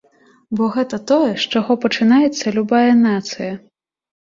[0.59, 3.53] Бо гэта тое, з чаго пачынаецца любая нацыя.